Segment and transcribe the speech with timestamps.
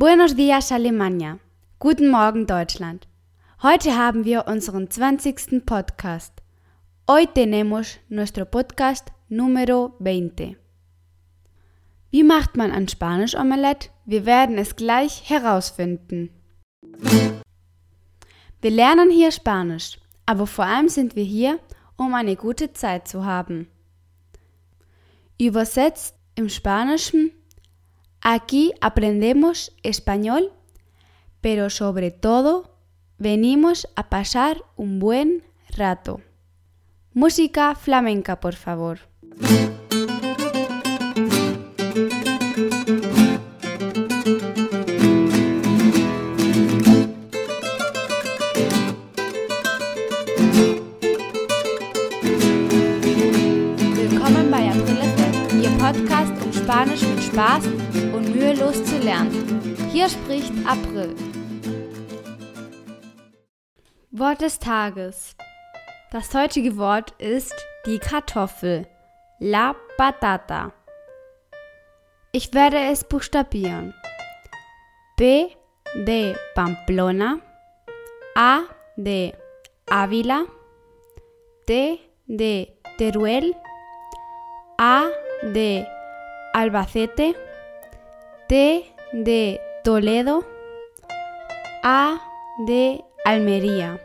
[0.00, 1.40] Buenos días Alemania.
[1.80, 3.08] Guten Morgen Deutschland.
[3.64, 5.66] Heute haben wir unseren 20.
[5.66, 6.40] Podcast.
[7.10, 10.56] Hoy tenemos nuestro Podcast número 20.
[12.12, 13.88] Wie macht man ein Spanisch Omelette?
[14.04, 16.30] Wir werden es gleich herausfinden.
[18.60, 21.58] Wir lernen hier Spanisch, aber vor allem sind wir hier,
[21.96, 23.66] um eine gute Zeit zu haben.
[25.40, 27.32] Übersetzt im Spanischen
[28.20, 30.52] Aquí aprendemos español,
[31.40, 32.76] pero sobre todo
[33.16, 36.20] venimos a pasar un buen rato.
[37.14, 39.00] Música flamenca, por favor.
[53.96, 54.98] Willkommen bei April
[55.78, 57.87] Podcast in Spanisch mit Spaß
[58.58, 59.76] mühelos zu lernen.
[59.92, 61.14] Hier spricht April.
[64.10, 65.36] Wort des Tages.
[66.10, 67.54] Das heutige Wort ist
[67.86, 68.86] die Kartoffel.
[69.38, 70.72] La patata.
[72.32, 73.94] Ich werde es buchstabieren.
[75.16, 75.56] P
[75.94, 77.38] de Pamplona,
[78.34, 78.60] A
[78.96, 79.32] de
[79.86, 80.44] Ávila,
[81.66, 83.54] T de Teruel,
[84.78, 85.04] A
[85.42, 85.86] de
[86.52, 87.34] Albacete,
[88.48, 88.82] T
[89.12, 90.42] de Toledo,
[91.82, 92.18] A
[92.66, 93.98] de Almería.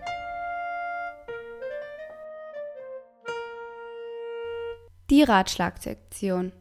[5.09, 6.51] Die Ratschlagsektion.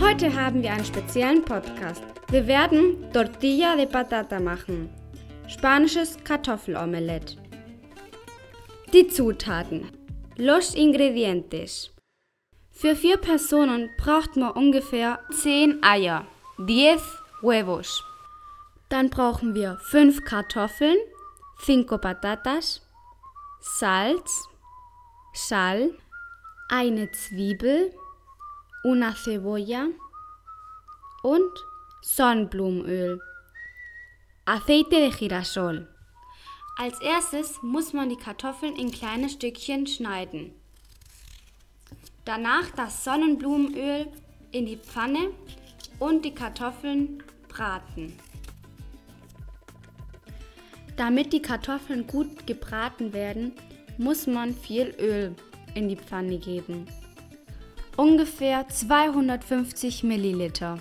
[0.00, 2.02] Heute haben wir einen speziellen Podcast.
[2.30, 4.90] Wir werden Tortilla de Patata machen.
[5.46, 7.36] Spanisches Kartoffelomelett.
[8.94, 9.90] Die Zutaten.
[10.38, 11.90] Los ingredientes.
[12.70, 16.24] Für vier Personen braucht man ungefähr 10 Eier.
[16.56, 16.98] 10
[17.42, 18.02] huevos.
[18.88, 20.96] Dann brauchen wir 5 Kartoffeln,
[21.58, 22.80] 5 patatas,
[23.60, 24.48] Salz,
[25.34, 25.90] Sal,
[26.70, 27.92] eine Zwiebel,
[28.84, 29.88] una cebolla
[31.22, 31.52] und
[32.00, 33.20] Sonnenblumenöl.
[34.46, 35.86] Aceite de girasol.
[36.80, 40.52] Als erstes muss man die Kartoffeln in kleine Stückchen schneiden.
[42.24, 44.06] Danach das Sonnenblumenöl
[44.52, 45.30] in die Pfanne
[45.98, 48.12] und die Kartoffeln braten.
[50.96, 53.54] Damit die Kartoffeln gut gebraten werden,
[53.96, 55.34] muss man viel Öl
[55.74, 56.86] in die Pfanne geben.
[57.96, 60.78] Ungefähr 250 Milliliter.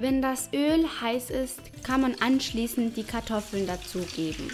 [0.00, 4.48] Wenn das Öl heiß ist, kann man anschließend die Kartoffeln dazugeben.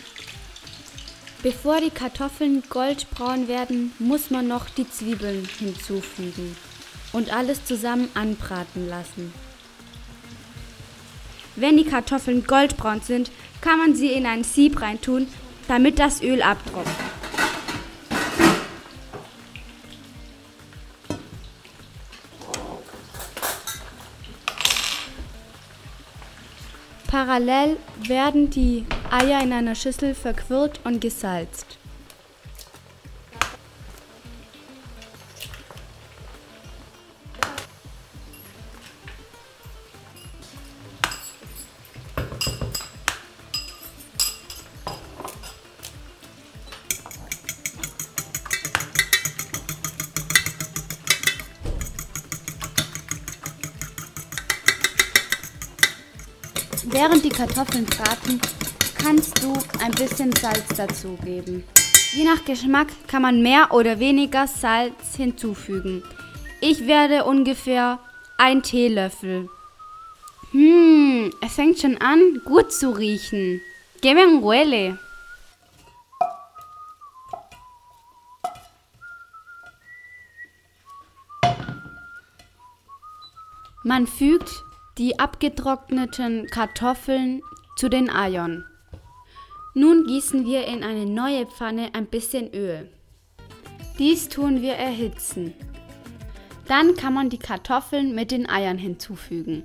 [1.43, 6.57] Bevor die Kartoffeln goldbraun werden, muss man noch die Zwiebeln hinzufügen
[7.13, 9.35] und alles zusammen anbraten lassen.
[11.57, 13.31] Wenn die Kartoffeln goldbraun sind,
[13.61, 15.27] kann man sie in ein Sieb reintun,
[15.69, 17.04] damit das Öl abtropft.
[27.15, 27.77] Parallel
[28.09, 31.79] werden die Eier in einer Schüssel verquirlt und gesalzt.
[56.87, 58.41] Während die Kartoffeln braten,
[58.97, 59.53] kannst du
[59.83, 61.65] ein bisschen Salz dazugeben.
[62.15, 66.03] Je nach Geschmack kann man mehr oder weniger Salz hinzufügen.
[66.61, 67.99] Ich werde ungefähr
[68.37, 69.49] ein Teelöffel.
[70.53, 73.61] Hm, es fängt schon an, gut zu riechen.
[74.05, 74.99] Huele.
[83.83, 84.65] Man fügt
[84.99, 87.43] die abgetrockneten Kartoffeln
[87.77, 88.65] zu den Eiern.
[89.75, 92.89] Nun gießen wir in eine neue Pfanne ein bisschen Öl.
[93.99, 95.53] Dies tun wir erhitzen.
[96.69, 99.65] Dann kann man die Kartoffeln mit den Eiern hinzufügen.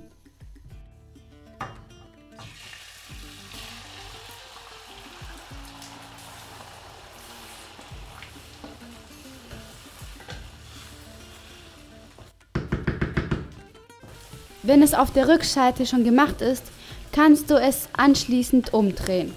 [14.62, 16.64] Wenn es auf der Rückseite schon gemacht ist,
[17.12, 19.32] kannst du es anschließend umdrehen.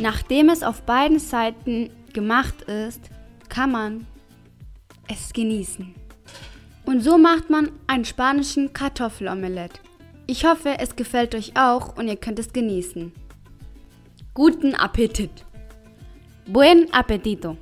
[0.00, 3.00] Nachdem es auf beiden Seiten gemacht ist,
[3.48, 4.06] kann man
[5.08, 5.94] es genießen.
[6.86, 9.80] Und so macht man einen spanischen Kartoffelomelett.
[10.26, 13.12] Ich hoffe, es gefällt euch auch und ihr könnt es genießen.
[14.32, 15.44] Guten Appetit!
[16.46, 17.56] Buen appetito!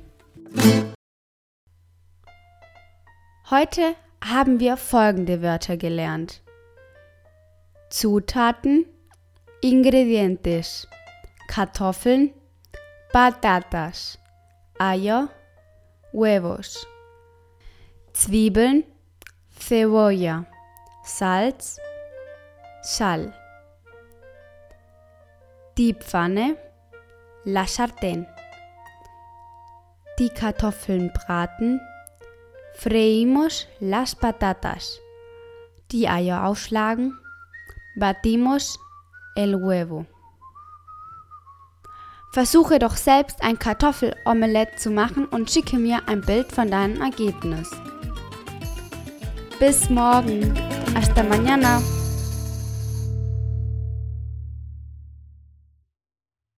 [3.49, 6.43] Heute haben wir folgende Wörter gelernt.
[7.89, 8.85] Zutaten,
[9.61, 10.87] Ingredientes,
[11.47, 12.35] Kartoffeln,
[13.11, 14.19] Patatas,
[14.77, 15.29] Eier,
[16.13, 16.85] Huevos,
[18.13, 18.83] Zwiebeln,
[19.59, 20.45] Cebolla,
[21.03, 21.79] Salz,
[22.83, 23.33] Sal.
[25.79, 26.57] Die Pfanne,
[27.45, 28.27] la sartén.
[30.19, 31.79] Die Kartoffeln braten,
[32.73, 34.99] freímos las patatas.
[35.93, 37.17] Die Eier aufschlagen,
[37.95, 38.77] batimos
[39.37, 40.05] el huevo.
[42.33, 47.71] Versuche doch selbst ein Kartoffelomelett zu machen und schicke mir ein Bild von deinem Ergebnis.
[49.61, 50.53] Bis morgen.
[50.93, 51.98] Hasta mañana.